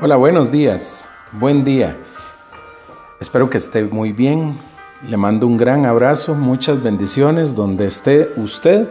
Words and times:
Hola, 0.00 0.14
buenos 0.14 0.52
días. 0.52 1.08
Buen 1.32 1.64
día. 1.64 1.96
Espero 3.18 3.50
que 3.50 3.58
esté 3.58 3.82
muy 3.82 4.12
bien. 4.12 4.56
Le 5.08 5.16
mando 5.16 5.48
un 5.48 5.56
gran 5.56 5.86
abrazo, 5.86 6.36
muchas 6.36 6.80
bendiciones 6.84 7.56
donde 7.56 7.86
esté 7.86 8.30
usted. 8.36 8.88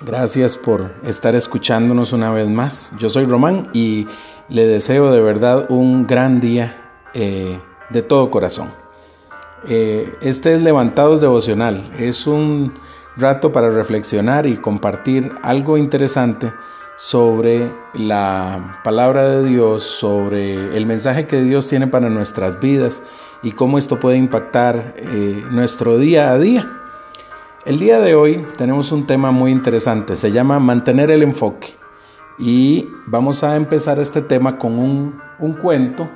Gracias 0.00 0.56
por 0.56 0.90
estar 1.04 1.36
escuchándonos 1.36 2.12
una 2.12 2.32
vez 2.32 2.50
más. 2.50 2.90
Yo 2.98 3.08
soy 3.08 3.24
Román 3.24 3.68
y 3.72 4.08
le 4.48 4.66
deseo 4.66 5.12
de 5.12 5.20
verdad 5.20 5.66
un 5.68 6.08
gran 6.08 6.40
día 6.40 6.76
eh, 7.14 7.60
de 7.90 8.02
todo 8.02 8.28
corazón. 8.28 8.72
Eh, 9.68 10.12
este 10.22 10.54
es 10.54 10.60
Levantados 10.60 11.20
Devocional. 11.20 11.92
Es 12.00 12.26
un 12.26 12.74
rato 13.16 13.52
para 13.52 13.70
reflexionar 13.70 14.48
y 14.48 14.56
compartir 14.56 15.30
algo 15.44 15.78
interesante 15.78 16.52
sobre 16.96 17.70
la 17.92 18.80
palabra 18.82 19.28
de 19.28 19.44
Dios, 19.44 19.84
sobre 19.84 20.76
el 20.76 20.86
mensaje 20.86 21.26
que 21.26 21.42
Dios 21.42 21.68
tiene 21.68 21.86
para 21.86 22.08
nuestras 22.08 22.58
vidas 22.58 23.02
y 23.42 23.52
cómo 23.52 23.76
esto 23.76 24.00
puede 24.00 24.16
impactar 24.16 24.94
eh, 24.96 25.44
nuestro 25.50 25.98
día 25.98 26.32
a 26.32 26.38
día. 26.38 26.72
El 27.66 27.78
día 27.78 28.00
de 28.00 28.14
hoy 28.14 28.46
tenemos 28.56 28.92
un 28.92 29.06
tema 29.06 29.30
muy 29.30 29.52
interesante, 29.52 30.16
se 30.16 30.32
llama 30.32 30.58
mantener 30.58 31.10
el 31.10 31.22
enfoque 31.22 31.74
y 32.38 32.88
vamos 33.06 33.44
a 33.44 33.56
empezar 33.56 33.98
este 33.98 34.22
tema 34.22 34.58
con 34.58 34.78
un, 34.78 35.20
un 35.38 35.52
cuento 35.54 36.08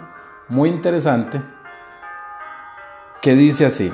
muy 0.48 0.70
interesante 0.70 1.42
que 3.20 3.34
dice 3.34 3.66
así. 3.66 3.92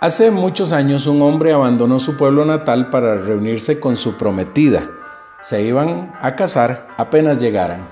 Hace 0.00 0.30
muchos 0.30 0.72
años 0.72 1.06
un 1.06 1.22
hombre 1.22 1.52
abandonó 1.52 2.00
su 2.00 2.16
pueblo 2.16 2.44
natal 2.44 2.90
para 2.90 3.16
reunirse 3.16 3.78
con 3.78 3.96
su 3.96 4.16
prometida 4.16 4.90
se 5.44 5.62
iban 5.62 6.14
a 6.22 6.36
casar 6.36 6.86
apenas 6.96 7.38
llegaran. 7.38 7.86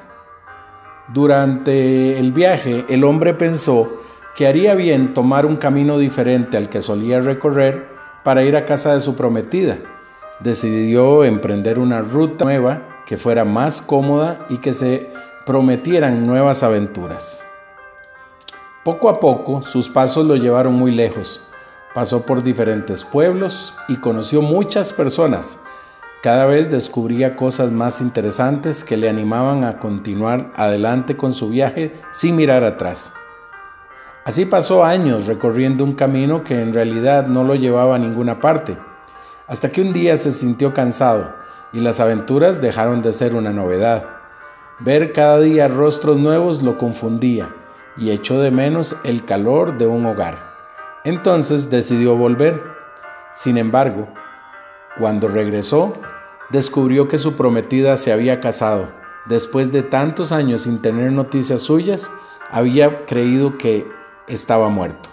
Durante 1.09 2.19
el 2.19 2.33
viaje, 2.33 2.87
el 2.89 3.05
hombre 3.05 3.35
pensó 3.35 4.01
que 4.35 4.47
haría 4.47 4.75
bien 4.75 5.13
tomar 5.13 5.45
un 5.45 5.57
camino 5.57 5.99
diferente 5.99 6.57
al 6.57 6.71
que 6.71 6.81
solía 6.81 7.21
recorrer 7.21 7.89
para 8.25 8.43
ir 8.43 8.57
a 8.57 8.65
casa 8.65 8.95
de 8.95 9.01
su 9.03 9.17
prometida. 9.17 9.77
Decidió 10.41 11.25
emprender 11.25 11.79
una 11.79 12.01
ruta 12.01 12.47
nueva 12.47 13.03
que 13.05 13.19
fuera 13.19 13.45
más 13.45 13.83
cómoda 13.83 14.47
y 14.49 14.57
que 14.57 14.73
se 14.73 15.11
prometieran 15.45 16.27
nuevas 16.27 16.63
aventuras. 16.63 17.45
Poco 18.83 19.11
a 19.11 19.21
poco 19.21 19.61
sus 19.61 19.91
pasos 19.91 20.25
lo 20.25 20.37
llevaron 20.37 20.73
muy 20.73 20.91
lejos. 20.91 21.47
Pasó 21.93 22.25
por 22.25 22.43
diferentes 22.43 23.05
pueblos 23.05 23.75
y 23.89 23.97
conoció 23.97 24.41
muchas 24.41 24.95
personas 24.95 25.59
cada 26.23 26.47
vez 26.47 26.71
descubría 26.71 27.35
cosas 27.35 27.73
más 27.73 28.01
interesantes 28.01 28.85
que 28.85 28.97
le 28.97 29.09
animaban 29.09 29.65
a 29.65 29.81
continuar 29.81 30.53
adelante 30.55 31.17
con 31.17 31.35
su 31.35 31.49
viaje 31.49 32.01
sin 32.13 32.37
mirar 32.37 32.63
atrás. 32.63 33.13
Así 34.25 34.45
pasó 34.45 34.85
años 34.85 35.27
recorriendo 35.27 35.83
un 35.83 35.95
camino 35.95 36.45
que 36.45 36.63
en 36.63 36.73
realidad 36.73 37.27
no 37.27 37.43
lo 37.43 37.57
llevaba 37.57 37.97
a 37.97 37.99
ninguna 37.99 38.41
parte, 38.41 38.79
hasta 39.49 39.73
que 39.73 39.83
un 39.83 39.93
día 39.93 40.17
se 40.17 40.31
sintió 40.31 40.73
cansado 40.73 41.35
y 41.73 41.81
las 41.81 41.99
aventuras 41.99 42.61
dejaron 42.61 43.03
de 43.03 43.13
ser 43.13 43.35
una 43.35 43.51
novedad. 43.51 44.05
Ver 44.79 45.13
cada 45.13 45.41
día 45.41 45.67
rostros 45.67 46.19
nuevos 46.19 46.63
lo 46.63 46.79
confundía 46.79 47.53
y 47.97 48.11
echó 48.11 48.41
de 48.41 48.53
menos 48.53 48.97
el 49.03 49.25
calor 49.25 49.77
de 49.77 49.89
un 49.89 50.07
hogar. 50.07 50.39
Entonces 51.03 51.69
decidió 51.69 52.15
volver. 52.15 52.63
Sin 53.35 53.59
embargo, 53.59 54.07
cuando 54.99 55.29
regresó, 55.29 55.95
descubrió 56.51 57.09
que 57.09 57.19
su 57.19 57.37
prometida 57.37 57.97
se 57.97 58.13
había 58.13 58.41
casado. 58.41 58.89
Después 59.27 59.73
de 59.73 59.83
tantos 59.83 60.33
años 60.33 60.63
sin 60.63 60.83
tener 60.83 61.13
noticias 61.13 61.63
suyas, 61.63 62.11
había 62.51 63.07
creído 63.07 63.57
que 63.57 63.87
estaba 64.27 64.69
muerto. 64.69 65.09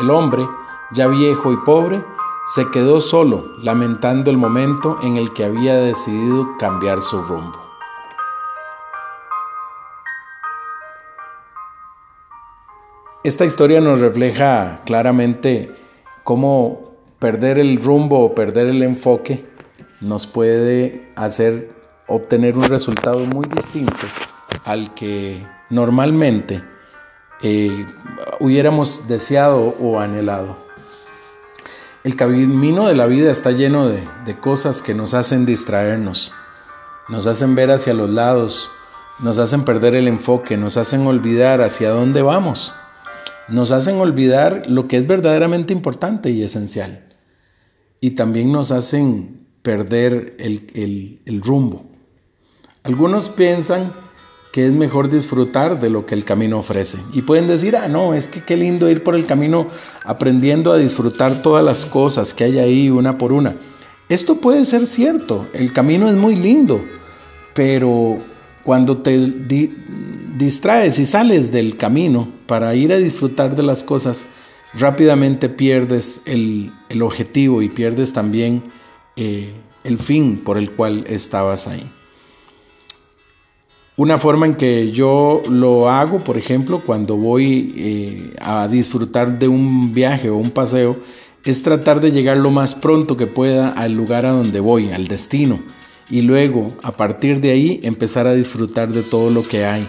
El 0.00 0.10
hombre, 0.10 0.46
ya 0.92 1.06
viejo 1.08 1.52
y 1.52 1.56
pobre, 1.58 2.04
se 2.54 2.68
quedó 2.70 3.00
solo, 3.00 3.56
lamentando 3.58 4.30
el 4.30 4.36
momento 4.36 4.98
en 5.02 5.16
el 5.16 5.32
que 5.32 5.44
había 5.44 5.74
decidido 5.76 6.56
cambiar 6.58 7.00
su 7.00 7.20
rumbo. 7.22 7.58
Esta 13.22 13.44
historia 13.44 13.80
nos 13.80 14.00
refleja 14.00 14.80
claramente 14.84 15.76
cómo 16.24 16.89
perder 17.20 17.58
el 17.58 17.80
rumbo 17.80 18.20
o 18.20 18.34
perder 18.34 18.66
el 18.66 18.82
enfoque 18.82 19.46
nos 20.00 20.26
puede 20.26 21.12
hacer 21.14 21.70
obtener 22.08 22.56
un 22.56 22.64
resultado 22.64 23.20
muy 23.20 23.46
distinto 23.46 24.06
al 24.64 24.94
que 24.94 25.46
normalmente 25.68 26.64
eh, 27.42 27.86
hubiéramos 28.40 29.06
deseado 29.06 29.76
o 29.80 30.00
anhelado. 30.00 30.56
El 32.02 32.16
camino 32.16 32.88
de 32.88 32.94
la 32.94 33.04
vida 33.04 33.30
está 33.30 33.50
lleno 33.50 33.86
de, 33.86 34.00
de 34.24 34.38
cosas 34.38 34.80
que 34.80 34.94
nos 34.94 35.12
hacen 35.12 35.44
distraernos, 35.44 36.32
nos 37.10 37.26
hacen 37.26 37.54
ver 37.54 37.70
hacia 37.70 37.92
los 37.92 38.08
lados, 38.08 38.70
nos 39.18 39.36
hacen 39.36 39.66
perder 39.66 39.94
el 39.94 40.08
enfoque, 40.08 40.56
nos 40.56 40.78
hacen 40.78 41.06
olvidar 41.06 41.60
hacia 41.60 41.90
dónde 41.90 42.22
vamos, 42.22 42.72
nos 43.48 43.72
hacen 43.72 44.00
olvidar 44.00 44.62
lo 44.66 44.88
que 44.88 44.96
es 44.96 45.06
verdaderamente 45.06 45.74
importante 45.74 46.30
y 46.30 46.42
esencial 46.42 47.09
y 48.00 48.12
también 48.12 48.50
nos 48.52 48.70
hacen 48.70 49.40
perder 49.62 50.36
el, 50.38 51.40
rumbo. 51.42 51.84
Algunos 52.82 53.28
piensan 53.28 53.92
que 54.52 54.66
es 54.66 54.72
mejor 54.72 55.10
disfrutar 55.10 55.78
de 55.80 55.90
lo 55.90 56.06
que 56.06 56.14
el 56.14 56.24
camino 56.24 56.58
ofrece. 56.58 56.98
Y 57.12 57.22
pueden 57.22 57.46
decir, 57.46 57.76
ah, 57.76 57.88
no, 57.88 58.14
es 58.14 58.26
que 58.26 58.42
qué 58.42 58.56
lindo 58.56 58.90
ir 58.90 59.04
por 59.04 59.14
el 59.14 59.26
camino 59.26 59.68
aprendiendo 60.04 60.72
a 60.72 60.78
disfrutar 60.78 61.42
todas 61.42 61.64
las 61.64 61.86
cosas 61.86 62.34
que 62.34 62.44
hay 62.44 62.58
ahí 62.58 62.90
una 62.90 63.16
por 63.18 63.32
una. 63.32 63.56
Esto 64.08 64.40
puede 64.40 64.64
ser 64.64 64.86
cierto, 64.86 65.46
el 65.52 65.72
camino 65.72 66.08
es 66.08 66.16
muy 66.16 66.34
lindo, 66.34 66.84
pero 67.54 68.18
cuando 68.64 68.98
te 68.98 69.18
distraes 70.36 70.98
y 70.98 71.04
sales 71.04 71.52
del 71.52 71.76
camino 71.76 72.28
para 72.46 72.74
ir 72.74 72.92
a 72.92 72.96
disfrutar 72.96 73.54
de 73.54 73.62
las 73.62 73.84
cosas, 73.84 74.26
rápidamente 74.74 75.48
pierdes 75.48 76.22
el, 76.26 76.72
objetivo 77.02 77.62
y 77.62 77.68
pierdes 77.68 78.12
también 78.12 78.62
eh, 79.16 79.52
el 79.84 79.98
fin 79.98 80.38
por 80.44 80.58
el 80.58 80.70
cual 80.70 81.04
estabas 81.08 81.66
ahí. 81.66 81.90
Una 83.96 84.16
forma 84.16 84.46
en 84.46 84.54
que 84.54 84.92
yo 84.92 85.42
lo 85.48 85.90
hago, 85.90 86.24
por 86.24 86.38
ejemplo, 86.38 86.80
cuando 86.86 87.16
voy 87.16 87.74
eh, 87.76 88.34
a 88.40 88.66
disfrutar 88.66 89.38
de 89.38 89.46
un 89.46 89.92
viaje 89.92 90.30
o 90.30 90.36
un 90.36 90.50
paseo, 90.50 90.96
es 91.44 91.62
tratar 91.62 92.00
de 92.00 92.10
llegar 92.10 92.38
lo 92.38 92.50
más 92.50 92.74
pronto 92.74 93.16
que 93.16 93.26
pueda 93.26 93.68
al 93.68 93.94
lugar 93.94 94.24
a 94.24 94.30
donde 94.30 94.60
voy, 94.60 94.90
al 94.90 95.06
destino, 95.06 95.60
y 96.08 96.22
luego, 96.22 96.74
a 96.82 96.92
partir 96.92 97.40
de 97.40 97.50
ahí, 97.50 97.80
empezar 97.82 98.26
a 98.26 98.34
disfrutar 98.34 98.88
de 98.88 99.02
todo 99.02 99.30
lo 99.30 99.46
que 99.46 99.64
hay. 99.64 99.86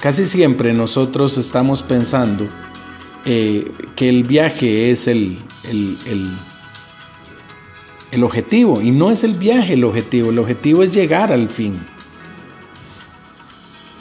Casi 0.00 0.26
siempre 0.26 0.72
nosotros 0.72 1.38
estamos 1.38 1.82
pensando 1.82 2.48
eh, 3.28 3.72
que 3.96 4.08
el 4.08 4.22
viaje 4.22 4.92
es 4.92 5.08
el, 5.08 5.36
el, 5.68 5.98
el, 8.12 8.22
objetivo 8.22 8.80
y 8.80 8.92
no 8.92 9.10
es 9.10 9.24
el 9.24 9.34
viaje 9.34 9.74
el 9.74 9.82
objetivo, 9.82 10.30
el 10.30 10.38
objetivo 10.38 10.84
es 10.84 10.94
llegar 10.94 11.32
al 11.32 11.48
fin. 11.48 11.84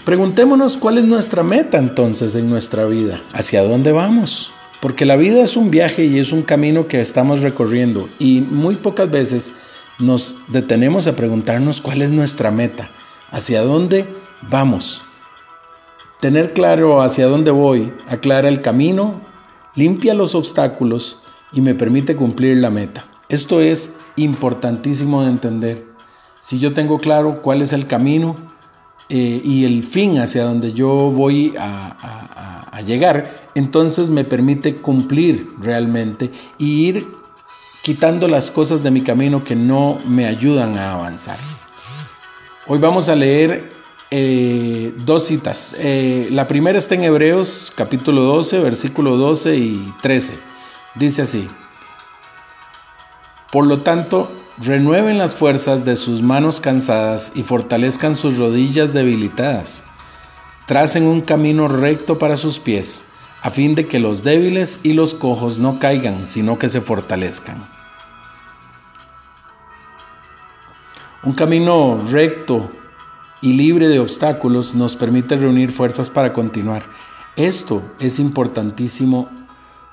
Preguntémonos 0.05 0.77
cuál 0.77 0.99
es 0.99 1.05
nuestra 1.05 1.41
meta 1.41 1.79
entonces 1.79 2.35
en 2.35 2.47
nuestra 2.47 2.85
vida, 2.85 3.19
hacia 3.33 3.63
dónde 3.63 3.91
vamos, 3.91 4.51
porque 4.79 5.05
la 5.05 5.15
vida 5.15 5.43
es 5.43 5.57
un 5.57 5.71
viaje 5.71 6.05
y 6.05 6.19
es 6.19 6.31
un 6.31 6.43
camino 6.43 6.87
que 6.87 7.01
estamos 7.01 7.41
recorriendo 7.41 8.07
y 8.19 8.41
muy 8.41 8.75
pocas 8.75 9.09
veces 9.09 9.51
nos 9.97 10.35
detenemos 10.49 11.07
a 11.07 11.15
preguntarnos 11.15 11.81
cuál 11.81 12.03
es 12.03 12.11
nuestra 12.11 12.51
meta, 12.51 12.91
hacia 13.31 13.63
dónde 13.63 14.05
vamos. 14.49 15.04
Tener 16.19 16.53
claro 16.53 17.01
hacia 17.01 17.27
dónde 17.27 17.51
voy 17.51 17.93
aclara 18.07 18.49
el 18.49 18.61
camino, 18.61 19.21
limpia 19.75 20.13
los 20.13 20.33
obstáculos 20.33 21.21
y 21.51 21.61
me 21.61 21.75
permite 21.75 22.15
cumplir 22.15 22.57
la 22.57 22.69
meta. 22.69 23.05
Esto 23.29 23.61
es 23.61 23.93
importantísimo 24.15 25.23
de 25.23 25.29
entender. 25.29 25.85
Si 26.41 26.59
yo 26.59 26.73
tengo 26.73 26.99
claro 26.99 27.41
cuál 27.41 27.61
es 27.61 27.73
el 27.73 27.87
camino 27.87 28.35
eh, 29.09 29.41
y 29.43 29.65
el 29.65 29.83
fin 29.83 30.19
hacia 30.19 30.45
donde 30.45 30.73
yo 30.73 31.11
voy 31.11 31.53
a, 31.57 32.69
a 32.71 32.81
llegar, 32.81 33.49
entonces 33.55 34.09
me 34.09 34.23
permite 34.23 34.77
cumplir 34.77 35.49
realmente 35.59 36.31
y 36.57 36.87
ir 36.87 37.07
quitando 37.83 38.27
las 38.27 38.51
cosas 38.51 38.81
de 38.83 38.91
mi 38.91 39.01
camino 39.01 39.43
que 39.43 39.55
no 39.55 39.97
me 40.07 40.25
ayudan 40.25 40.77
a 40.77 40.93
avanzar. 40.93 41.37
Hoy 42.67 42.79
vamos 42.79 43.09
a 43.09 43.15
leer 43.15 43.74
eh, 44.11 44.93
dos 44.97 45.25
citas. 45.25 45.75
Eh, 45.79 46.27
la 46.31 46.47
primera 46.47 46.77
está 46.77 46.95
en 46.95 47.03
Hebreos 47.03 47.73
capítulo 47.75 48.23
12, 48.23 48.59
versículo 48.59 49.17
12 49.17 49.55
y 49.55 49.93
13. 50.01 50.37
Dice 50.95 51.23
así, 51.23 51.47
por 53.51 53.65
lo 53.65 53.79
tanto, 53.79 54.31
renueven 54.57 55.17
las 55.17 55.35
fuerzas 55.35 55.85
de 55.85 55.95
sus 55.95 56.21
manos 56.21 56.61
cansadas 56.61 57.31
y 57.35 57.43
fortalezcan 57.43 58.15
sus 58.15 58.37
rodillas 58.37 58.93
debilitadas. 58.93 59.83
Tracen 60.67 61.03
un 61.03 61.21
camino 61.21 61.67
recto 61.67 62.17
para 62.17 62.37
sus 62.37 62.59
pies, 62.59 63.03
a 63.41 63.49
fin 63.49 63.75
de 63.75 63.87
que 63.87 63.99
los 63.99 64.23
débiles 64.23 64.79
y 64.83 64.93
los 64.93 65.13
cojos 65.13 65.57
no 65.57 65.79
caigan, 65.79 66.25
sino 66.27 66.57
que 66.57 66.69
se 66.69 66.81
fortalezcan. 66.81 67.67
Un 71.23 71.33
camino 71.33 71.99
recto 72.11 72.69
y 73.45 73.53
libre 73.53 73.87
de 73.89 73.99
obstáculos 73.99 74.73
nos 74.73 74.95
permite 74.95 75.35
reunir 75.35 75.71
fuerzas 75.71 76.09
para 76.09 76.33
continuar. 76.33 76.81
Esto 77.35 77.83
es 77.99 78.17
importantísimo 78.17 79.29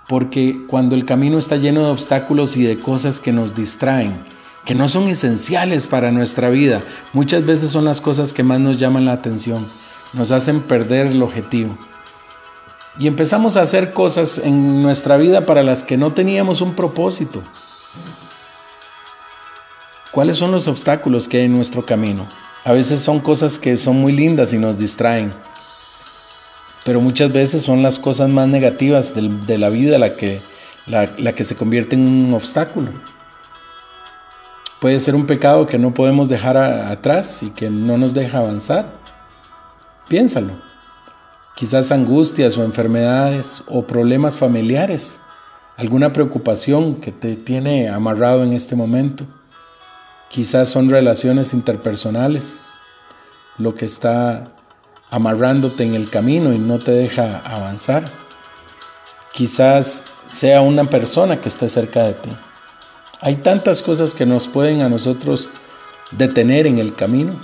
porque 0.09 0.65
cuando 0.69 0.95
el 0.95 1.05
camino 1.05 1.37
está 1.37 1.57
lleno 1.57 1.85
de 1.85 1.91
obstáculos 1.91 2.57
y 2.57 2.63
de 2.63 2.81
cosas 2.81 3.21
que 3.21 3.31
nos 3.31 3.55
distraen, 3.55 4.25
que 4.65 4.75
no 4.75 4.89
son 4.89 5.07
esenciales 5.09 5.87
para 5.87 6.11
nuestra 6.13 6.49
vida, 6.49 6.81
muchas 7.13 7.45
veces 7.45 7.71
son 7.71 7.85
las 7.85 8.01
cosas 8.01 8.33
que 8.33 8.43
más 8.43 8.59
nos 8.59 8.79
llaman 8.79 9.05
la 9.05 9.13
atención, 9.13 9.67
nos 10.15 10.31
hacen 10.31 10.63
perder 10.63 11.09
el 11.09 11.23
objetivo. 11.23 11.77
Y 12.99 13.07
empezamos 13.07 13.59
a 13.59 13.63
hacer 13.63 13.93
cosas 13.93 14.39
en 14.39 14.81
nuestra 14.81 15.19
vida 15.19 15.45
para 15.45 15.63
las 15.63 15.85
que 15.85 15.99
no 15.99 16.15
teníamos 16.15 16.63
un 16.63 16.73
propósito. 16.73 17.43
¿Cuáles 20.11 20.39
son 20.39 20.53
los 20.53 20.69
obstáculos 20.69 21.29
que 21.29 21.37
hay 21.37 21.45
en 21.45 21.55
nuestro 21.55 21.85
camino? 21.85 22.27
A 22.65 22.73
veces 22.73 23.01
son 23.01 23.21
cosas 23.21 23.59
que 23.59 23.77
son 23.77 23.97
muy 23.97 24.13
lindas 24.13 24.53
y 24.53 24.59
nos 24.59 24.79
distraen 24.79 25.33
pero 26.85 27.01
muchas 27.01 27.33
veces 27.33 27.63
son 27.63 27.83
las 27.83 27.99
cosas 27.99 28.29
más 28.29 28.49
negativas 28.49 29.13
de, 29.15 29.59
la 29.59 29.69
vida 29.69 29.99
la 29.99 30.17
que, 30.17 30.41
la, 30.87 31.33
que 31.33 31.45
se 31.45 31.55
convierte 31.55 31.95
en 31.95 32.07
un 32.09 32.35
obstáculo. 32.35 32.89
Puede 34.81 34.99
ser 34.99 35.15
un 35.15 35.27
pecado 35.27 35.67
que 35.67 35.79
no 35.79 35.95
podemos 35.95 36.29
dejar 36.29 36.57
atrás 36.57 37.43
y 37.45 37.51
que 37.51 37.71
no 37.71 37.99
nos 37.99 38.15
deja 38.15 38.39
avanzar. 38.39 38.87
Piénsalo. 40.09 40.61
Quizás 41.55 41.93
angustias 41.93 42.59
o 42.59 42.65
enfermedades 42.65 43.63
o 43.69 43.87
problemas 43.87 44.37
familiares. 44.37 45.21
Alguna 45.77 46.13
preocupación 46.13 46.97
que 46.97 47.13
te 47.13 47.37
tiene 47.37 47.89
amarrado 47.89 48.43
en 48.43 48.55
este 48.55 48.75
momento. 48.75 49.25
Quizás 50.33 50.71
son 50.71 50.89
relaciones 50.89 51.53
interpersonales. 51.53 52.81
Lo 53.59 53.75
que 53.75 53.85
está 53.85 54.51
amarrándote 55.11 55.85
en 55.85 55.95
el 55.95 56.09
camino 56.09 56.55
y 56.55 56.59
no 56.59 56.79
te 56.79 56.91
deja 56.91 57.41
avanzar. 57.41 58.11
Quizás 59.35 60.07
sea 60.31 60.63
una 60.63 60.85
persona 60.85 61.43
que 61.43 61.51
esté 61.51 61.69
cerca 61.69 62.05
de 62.05 62.15
ti. 62.15 62.31
Hay 63.21 63.37
tantas 63.37 63.83
cosas 63.83 64.15
que 64.15 64.25
nos 64.25 64.49
pueden 64.49 64.81
a 64.81 64.89
nosotros 64.89 65.51
detener 66.13 66.67
en 66.67 66.79
el 66.79 66.95
camino. 66.95 67.39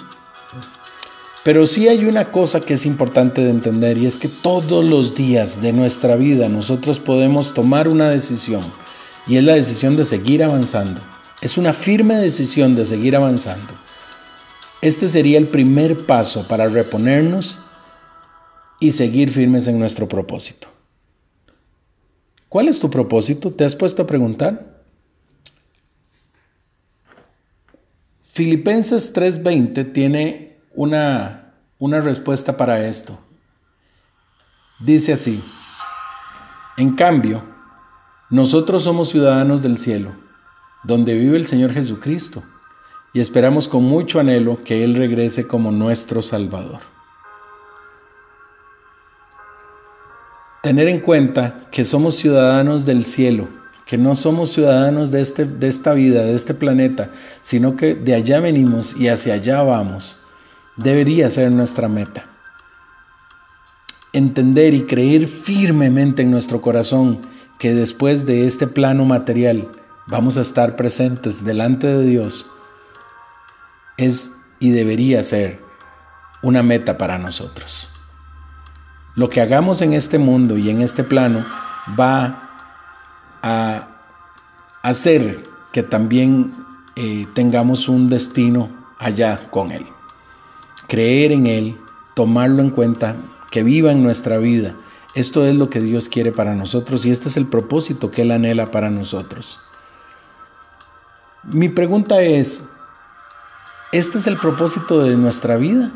Pero 1.45 1.67
sí 1.67 1.89
hay 1.89 2.07
una 2.07 2.33
cosa 2.33 2.63
que 2.63 2.73
es 2.73 2.87
importante 2.87 3.43
de 3.43 3.51
entender 3.51 3.99
y 3.99 4.07
es 4.07 4.17
que 4.17 4.29
todos 4.29 4.83
los 4.83 5.15
días 5.15 5.61
de 5.61 5.75
nuestra 5.75 6.17
vida 6.17 6.49
nosotros 6.49 7.01
podemos 7.01 7.53
tomar 7.53 7.87
una 7.87 8.09
decisión 8.09 8.63
y 9.27 9.37
es 9.37 9.45
la 9.45 9.55
decisión 9.55 9.95
de 9.95 10.07
seguir 10.07 10.43
avanzando. 10.43 11.03
Es 11.41 11.57
una 11.57 11.73
firme 11.73 12.17
decisión 12.17 12.75
de 12.75 12.85
seguir 12.85 13.15
avanzando. 13.15 13.79
Este 14.81 15.09
sería 15.09 15.39
el 15.39 15.49
primer 15.49 16.07
paso 16.07 16.47
para 16.47 16.69
reponernos 16.69 17.61
y 18.81 18.93
seguir 18.93 19.31
firmes 19.31 19.67
en 19.67 19.79
nuestro 19.79 20.09
propósito. 20.09 20.69
¿Cuál 22.49 22.69
es 22.69 22.81
tu 22.81 22.89
propósito? 22.89 23.53
¿Te 23.53 23.65
has 23.65 23.77
puesto 23.77 24.03
a 24.03 24.07
preguntar? 24.07 24.83
Filipenses 28.33 29.13
3:20 29.13 29.93
tiene 29.93 30.59
una, 30.75 31.55
una 31.79 32.01
respuesta 32.01 32.57
para 32.57 32.87
esto. 32.87 33.19
Dice 34.79 35.13
así, 35.13 35.43
en 36.77 36.95
cambio, 36.95 37.43
nosotros 38.31 38.85
somos 38.85 39.09
ciudadanos 39.09 39.61
del 39.61 39.77
cielo, 39.77 40.15
donde 40.85 41.15
vive 41.15 41.37
el 41.37 41.47
Señor 41.47 41.73
Jesucristo 41.73 42.43
y 43.13 43.21
esperamos 43.21 43.69
con 43.69 43.85
mucho 43.85 44.21
anhelo 44.21 44.63
que 44.65 44.85
Él 44.85 44.95
regrese 44.95 45.47
como 45.47 45.73
nuestro 45.73 46.23
Salvador. 46.23 46.81
Tener 50.63 50.89
en 50.89 51.01
cuenta 51.01 51.69
que 51.71 51.85
somos 51.85 52.17
ciudadanos 52.17 52.85
del 52.85 53.05
cielo, 53.05 53.49
que 53.87 53.97
no 53.97 54.15
somos 54.15 54.53
ciudadanos 54.53 55.11
de, 55.11 55.21
este, 55.21 55.47
de 55.47 55.69
esta 55.69 55.95
vida, 55.95 56.23
de 56.25 56.35
este 56.35 56.53
planeta, 56.53 57.11
sino 57.43 57.77
que 57.77 57.95
de 57.95 58.15
allá 58.15 58.41
venimos 58.41 58.95
y 58.97 59.09
hacia 59.09 59.35
allá 59.35 59.63
vamos, 59.63 60.19
debería 60.77 61.31
ser 61.31 61.51
nuestra 61.51 61.89
meta. 61.89 62.27
Entender 64.13 64.75
y 64.75 64.83
creer 64.83 65.27
firmemente 65.27 66.23
en 66.23 66.31
nuestro 66.31 66.61
corazón 66.61 67.21
que 67.59 67.73
después 67.73 68.27
de 68.27 68.47
este 68.47 68.67
plano 68.67 69.05
material 69.05 69.69
vamos 70.09 70.39
a 70.39 70.41
estar 70.41 70.75
presentes 70.75 71.45
delante 71.45 71.87
de 71.87 72.05
Dios 72.05 72.47
es 73.99 74.33
y 74.59 74.71
debería 74.71 75.23
ser 75.23 75.61
una 76.43 76.63
meta 76.63 76.99
para 76.99 77.19
nosotros. 77.19 77.89
Lo 79.15 79.29
que 79.29 79.41
hagamos 79.41 79.83
en 79.83 79.93
este 79.93 80.19
mundo 80.19 80.57
y 80.57 80.71
en 80.71 80.81
este 80.81 81.05
plano 81.05 81.45
va 81.99 82.49
a 83.43 83.89
hacer 84.83 85.45
que 85.73 85.83
también 85.83 86.53
eh, 86.97 87.27
tengamos 87.35 87.89
un 87.89 88.09
destino 88.09 88.71
allá 88.99 89.51
con 89.51 89.73
Él. 89.73 89.87
Creer 90.89 91.33
en 91.33 91.47
Él, 91.47 91.77
tomarlo 92.15 92.63
en 92.63 92.71
cuenta, 92.71 93.17
que 93.51 93.63
viva 93.63 93.93
en 93.93 94.03
nuestra 94.03 94.39
vida. 94.39 94.75
Esto 95.15 95.45
es 95.45 95.55
lo 95.55 95.69
que 95.69 95.81
Dios 95.81 96.09
quiere 96.09 96.33
para 96.33 96.55
nosotros 96.55 97.05
y 97.05 97.11
este 97.11 97.29
es 97.29 97.37
el 97.37 97.47
propósito 97.47 98.11
que 98.11 98.23
Él 98.23 98.31
anhela 98.31 98.71
para 98.71 98.91
nosotros. 98.91 99.61
Mi 101.45 101.69
pregunta 101.69 102.21
es, 102.21 102.69
este 103.93 104.19
es 104.19 104.27
el 104.27 104.37
propósito 104.39 105.05
de 105.05 105.17
nuestra 105.17 105.57
vida. 105.57 105.93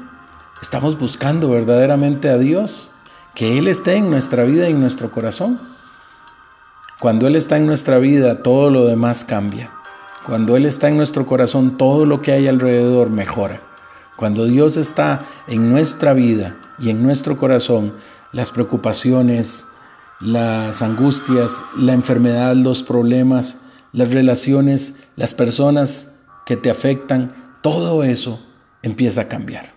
¿Estamos 0.62 0.98
buscando 0.98 1.50
verdaderamente 1.50 2.28
a 2.28 2.38
Dios? 2.38 2.90
Que 3.34 3.58
Él 3.58 3.66
esté 3.66 3.96
en 3.96 4.08
nuestra 4.08 4.44
vida 4.44 4.68
y 4.68 4.72
en 4.72 4.80
nuestro 4.80 5.10
corazón. 5.10 5.60
Cuando 7.00 7.26
Él 7.26 7.34
está 7.34 7.56
en 7.56 7.66
nuestra 7.66 7.98
vida, 7.98 8.42
todo 8.42 8.70
lo 8.70 8.87
demás 8.87 9.25
cambia. 9.25 9.70
Cuando 10.25 10.56
Él 10.56 10.64
está 10.64 10.88
en 10.88 10.96
nuestro 10.96 11.26
corazón, 11.26 11.76
todo 11.76 12.06
lo 12.06 12.22
que 12.22 12.30
hay 12.30 12.46
alrededor 12.46 13.11
mejora. 13.11 13.61
Cuando 14.14 14.44
Dios 14.44 14.76
está 14.76 15.26
en 15.49 15.70
nuestra 15.70 16.12
vida 16.12 16.56
y 16.78 16.90
en 16.90 17.02
nuestro 17.02 17.37
corazón, 17.37 17.94
las 18.30 18.52
preocupaciones, 18.52 19.66
las 20.20 20.80
angustias, 20.82 21.64
la 21.76 21.92
enfermedad, 21.92 22.54
los 22.54 22.84
problemas, 22.84 23.58
las 23.92 24.12
relaciones, 24.12 24.96
las 25.16 25.34
personas 25.34 26.18
que 26.46 26.56
te 26.56 26.70
afectan, 26.70 27.58
todo 27.62 28.04
eso 28.04 28.44
empieza 28.82 29.22
a 29.22 29.28
cambiar. 29.28 29.72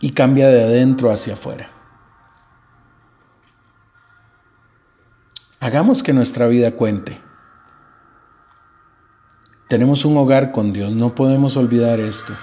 Y 0.00 0.12
cambia 0.12 0.48
de 0.48 0.62
adentro 0.62 1.10
hacia 1.10 1.34
afuera. 1.34 1.70
Hagamos 5.58 6.02
que 6.02 6.14
nuestra 6.14 6.46
vida 6.46 6.72
cuente. 6.72 7.20
Tenemos 9.68 10.04
un 10.04 10.16
hogar 10.16 10.52
con 10.52 10.72
Dios, 10.72 10.90
no 10.90 11.14
podemos 11.14 11.56
olvidar 11.56 12.00
esto. 12.00 12.34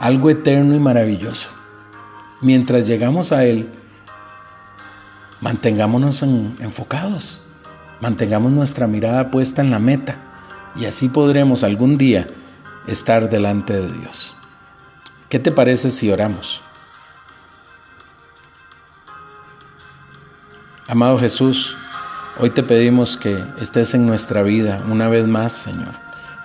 Algo 0.00 0.30
eterno 0.30 0.74
y 0.74 0.80
maravilloso. 0.80 1.48
Mientras 2.40 2.86
llegamos 2.86 3.32
a 3.32 3.44
Él, 3.44 3.68
mantengámonos 5.40 6.22
enfocados, 6.22 7.40
mantengamos 8.00 8.52
nuestra 8.52 8.86
mirada 8.86 9.30
puesta 9.30 9.62
en 9.62 9.70
la 9.70 9.78
meta 9.78 10.16
y 10.76 10.84
así 10.84 11.08
podremos 11.08 11.64
algún 11.64 11.96
día 11.96 12.28
estar 12.86 13.28
delante 13.30 13.72
de 13.72 13.92
Dios. 13.92 14.36
¿Qué 15.28 15.38
te 15.38 15.50
parece 15.50 15.90
si 15.90 16.10
oramos? 16.10 16.60
Amado 20.88 21.18
Jesús, 21.18 21.76
hoy 22.38 22.50
te 22.50 22.62
pedimos 22.62 23.16
que 23.16 23.44
estés 23.60 23.92
en 23.94 24.06
nuestra 24.06 24.42
vida 24.42 24.84
una 24.88 25.08
vez 25.08 25.26
más, 25.26 25.52
Señor, 25.52 25.94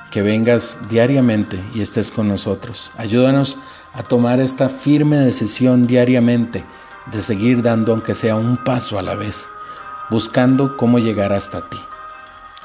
que 0.09 0.23
vengas 0.23 0.79
diariamente 0.89 1.63
y 1.75 1.81
estés 1.81 2.09
con 2.09 2.27
nosotros. 2.27 2.91
Ayúdanos 2.97 3.59
a 3.93 4.01
tomar 4.01 4.39
esta 4.39 4.67
firme 4.67 5.17
decisión 5.17 5.85
diariamente 5.85 6.65
de 7.11 7.21
seguir 7.21 7.61
dando 7.61 7.91
aunque 7.91 8.15
sea 8.15 8.35
un 8.35 8.57
paso 8.63 8.97
a 8.97 9.03
la 9.03 9.15
vez, 9.15 9.47
buscando 10.11 10.77
cómo 10.77 10.99
llegar 10.99 11.33
hasta 11.33 11.67
ti. 11.69 11.79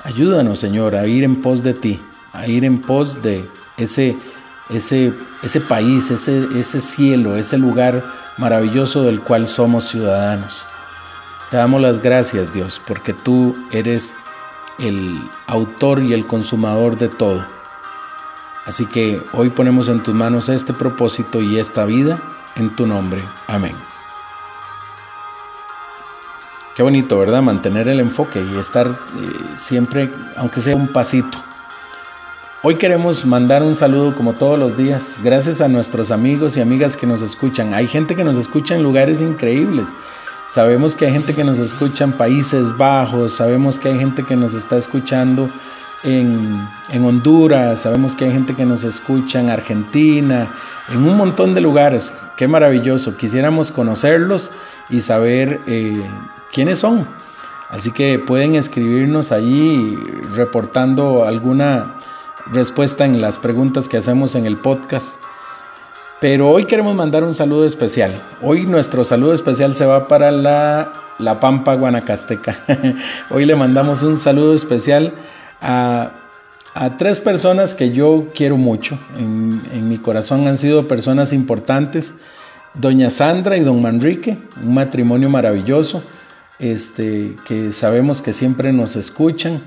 Ayúdanos, 0.03 0.59
Señor, 0.59 0.95
a 0.95 1.07
ir 1.07 1.25
en 1.25 1.41
pos 1.41 1.63
de 1.63 1.73
ti, 1.73 2.03
a 2.33 2.47
ir 2.47 2.65
en 2.65 2.83
pos 2.83 3.23
de 3.23 3.49
ese, 3.79 4.19
ese, 4.69 5.15
ese 5.43 5.61
país, 5.61 6.11
ese, 6.11 6.47
ese 6.59 6.81
cielo, 6.81 7.37
ese 7.37 7.57
lugar 7.57 8.05
maravilloso 8.37 9.05
del 9.05 9.21
cual 9.21 9.47
somos 9.47 9.89
ciudadanos. 9.89 10.65
Te 11.51 11.57
damos 11.57 11.81
las 11.81 12.03
gracias, 12.03 12.53
Dios, 12.53 12.83
porque 12.87 13.13
tú 13.13 13.55
eres 13.71 14.15
el 14.79 15.19
autor 15.47 16.03
y 16.03 16.13
el 16.13 16.27
consumador 16.27 16.99
de 16.99 17.09
todo. 17.09 17.47
Así 18.67 18.85
que 18.87 19.23
hoy 19.33 19.51
ponemos 19.51 19.89
en 19.89 20.03
tus 20.03 20.15
manos 20.15 20.49
este 20.49 20.73
propósito 20.73 21.41
y 21.41 21.59
esta 21.59 21.85
vida 21.85 22.21
en 22.57 22.75
tu 22.75 22.87
nombre. 22.87 23.23
Amén. 23.47 23.86
Qué 26.77 26.83
bonito, 26.83 27.19
¿verdad? 27.19 27.41
Mantener 27.41 27.89
el 27.89 28.01
enfoque 28.01 28.39
y 28.39 28.59
estar 28.59 28.87
eh, 28.87 29.55
siempre, 29.55 30.11
aunque 30.37 30.61
sea 30.61 30.77
un 30.77 30.89
pasito. 30.89 31.39
Hoy 32.63 32.75
queremos 32.75 33.25
mandar 33.25 33.63
un 33.63 33.75
saludo 33.75 34.15
como 34.15 34.35
todos 34.35 34.59
los 34.59 34.77
días, 34.77 35.19
gracias 35.25 35.63
a 35.63 35.69
nuestros 35.69 36.11
amigos 36.11 36.55
y 36.59 36.61
amigas 36.61 36.95
que 36.95 37.07
nos 37.07 37.23
escuchan. 37.23 37.73
Hay 37.73 37.87
gente 37.87 38.15
que 38.15 38.25
nos 38.25 38.37
escucha 38.37 38.75
en 38.75 38.83
lugares 38.83 39.23
increíbles. 39.23 39.89
Sabemos 40.53 40.95
que 40.95 41.07
hay 41.07 41.13
gente 41.13 41.35
que 41.35 41.45
nos 41.45 41.59
escucha 41.59 42.05
en 42.05 42.13
Países 42.13 42.77
Bajos, 42.77 43.33
sabemos 43.33 43.79
que 43.79 43.89
hay 43.89 43.99
gente 43.99 44.23
que 44.23 44.37
nos 44.37 44.53
está 44.53 44.77
escuchando 44.77 45.49
en, 46.05 46.69
en, 46.91 47.05
Honduras, 47.07 47.81
sabemos 47.81 48.15
que 48.15 48.27
hay 48.27 48.33
gente 48.33 48.55
que 48.55 48.67
nos 48.67 48.85
escucha 48.85 49.41
en 49.41 49.49
Argentina, 49.49 50.53
en 50.91 50.99
un 51.09 51.17
montón 51.17 51.55
de 51.55 51.63
lugares. 51.63 52.23
Qué 52.37 52.47
maravilloso. 52.47 53.17
Quisiéramos 53.17 53.73
conocerlos 53.73 54.51
y 54.89 55.01
saber 55.01 55.61
eh, 55.67 56.03
quiénes 56.53 56.79
son. 56.79 57.07
Así 57.71 57.91
que 57.91 58.19
pueden 58.19 58.55
escribirnos 58.55 59.33
allí 59.33 59.97
reportando 60.35 61.25
alguna 61.25 61.99
respuesta 62.53 63.05
en 63.05 63.21
las 63.21 63.39
preguntas 63.39 63.89
que 63.89 63.97
hacemos 63.97 64.35
en 64.35 64.47
el 64.47 64.57
podcast. 64.57 65.19
Pero 66.21 66.49
hoy 66.49 66.65
queremos 66.65 66.95
mandar 66.95 67.25
un 67.25 67.35
saludo 67.35 67.67
especial. 67.67 68.23
Hoy 68.41 68.67
nuestro 68.67 69.05
saludo 69.05 69.35
especial 69.35 69.75
se 69.75 69.85
va 69.85 70.09
para 70.09 70.31
la, 70.31 70.93
la 71.19 71.41
Pampa 71.41 71.75
Guanacasteca. 71.75 72.65
hoy 73.31 73.45
le 73.45 73.55
mandamos 73.55 74.03
un 74.03 74.17
saludo 74.17 74.55
especial 74.55 75.13
a, 75.61 76.13
a 76.75 76.97
tres 76.97 77.21
personas 77.21 77.75
que 77.75 77.93
yo 77.93 78.29
quiero 78.35 78.57
mucho. 78.57 78.99
En, 79.19 79.61
en, 79.73 79.89
mi 79.89 79.99
corazón 79.99 80.47
han 80.47 80.57
sido 80.57 80.89
personas 80.89 81.33
importantes. 81.35 82.15
Doña 82.81 83.11
Sandra 83.11 83.57
y 83.57 83.61
don 83.61 83.81
Manrique, 83.81 84.37
un 84.63 84.75
matrimonio 84.75 85.31
maravilloso, 85.31 86.03
este, 86.59 87.35
que 87.47 87.73
sabemos 87.73 88.21
que 88.21 88.33
siempre 88.33 88.73
nos 88.73 88.97
escuchan. 88.97 89.63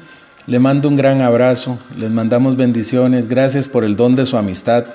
Le 0.45 0.59
mando 0.59 0.89
un 0.89 0.95
gran 0.95 1.21
abrazo, 1.21 1.79
les 1.97 2.11
mandamos 2.11 2.55
bendiciones, 2.55 3.27
gracias 3.27 3.67
por 3.67 3.83
el 3.83 3.95
don 3.95 4.15
de 4.15 4.25
su 4.25 4.37
amistad 4.37 4.85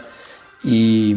y, 0.62 1.16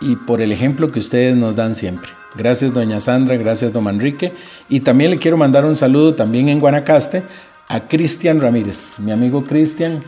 y 0.00 0.16
por 0.26 0.42
el 0.42 0.52
ejemplo 0.52 0.90
que 0.90 0.98
ustedes 0.98 1.36
nos 1.36 1.56
dan 1.56 1.74
siempre. 1.74 2.10
Gracias 2.36 2.72
doña 2.72 3.00
Sandra, 3.00 3.36
gracias 3.36 3.72
don 3.72 3.84
Manrique 3.84 4.32
y 4.68 4.80
también 4.80 5.10
le 5.10 5.18
quiero 5.18 5.36
mandar 5.36 5.64
un 5.64 5.76
saludo 5.76 6.14
también 6.14 6.48
en 6.48 6.60
Guanacaste 6.60 7.22
a 7.68 7.80
Cristian 7.88 8.40
Ramírez, 8.40 8.98
mi 8.98 9.12
amigo 9.12 9.44
Cristian. 9.44 10.02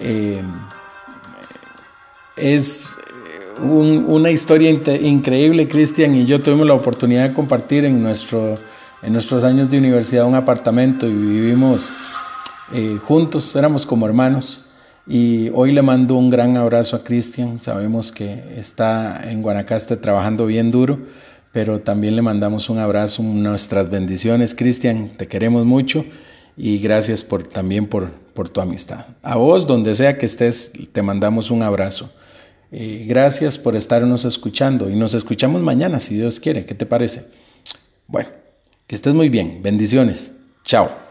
Eh, 0.00 0.42
es 2.36 2.92
una 3.60 4.30
historia 4.30 4.70
increíble, 4.70 5.68
Cristian 5.68 6.14
y 6.14 6.26
yo 6.26 6.40
tuvimos 6.40 6.66
la 6.66 6.74
oportunidad 6.74 7.28
de 7.28 7.34
compartir 7.34 7.84
en, 7.84 8.02
nuestro, 8.02 8.56
en 9.02 9.12
nuestros 9.12 9.44
años 9.44 9.70
de 9.70 9.78
universidad 9.78 10.26
un 10.26 10.34
apartamento 10.34 11.06
y 11.06 11.12
vivimos 11.12 11.90
eh, 12.72 12.98
juntos, 13.04 13.54
éramos 13.56 13.86
como 13.86 14.06
hermanos. 14.06 14.64
Y 15.06 15.48
hoy 15.54 15.72
le 15.72 15.80
mando 15.80 16.16
un 16.16 16.28
gran 16.28 16.56
abrazo 16.58 16.94
a 16.96 17.02
Cristian, 17.02 17.60
sabemos 17.60 18.12
que 18.12 18.56
está 18.58 19.30
en 19.30 19.40
Guanacaste 19.40 19.96
trabajando 19.96 20.44
bien 20.44 20.70
duro, 20.70 20.98
pero 21.50 21.80
también 21.80 22.14
le 22.14 22.20
mandamos 22.20 22.68
un 22.68 22.78
abrazo, 22.78 23.22
nuestras 23.22 23.88
bendiciones. 23.88 24.54
Cristian, 24.54 25.12
te 25.16 25.26
queremos 25.26 25.64
mucho 25.64 26.04
y 26.58 26.78
gracias 26.78 27.24
por, 27.24 27.44
también 27.44 27.86
por, 27.86 28.10
por 28.34 28.50
tu 28.50 28.60
amistad. 28.60 29.06
A 29.22 29.36
vos, 29.36 29.66
donde 29.66 29.94
sea 29.94 30.18
que 30.18 30.26
estés, 30.26 30.72
te 30.92 31.00
mandamos 31.00 31.50
un 31.50 31.62
abrazo. 31.62 32.10
Gracias 32.70 33.56
por 33.56 33.76
estarnos 33.76 34.24
escuchando 34.24 34.90
y 34.90 34.96
nos 34.96 35.14
escuchamos 35.14 35.62
mañana, 35.62 36.00
si 36.00 36.16
Dios 36.16 36.38
quiere. 36.38 36.66
¿Qué 36.66 36.74
te 36.74 36.86
parece? 36.86 37.24
Bueno, 38.06 38.28
que 38.86 38.94
estés 38.94 39.14
muy 39.14 39.28
bien. 39.28 39.62
Bendiciones. 39.62 40.38
Chao. 40.64 41.07